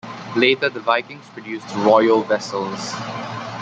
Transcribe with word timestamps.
Later 0.35 0.67
the 0.67 0.79
Vikings 0.79 1.27
produced 1.29 1.69
royal 1.75 2.23
vessels. 2.23 2.91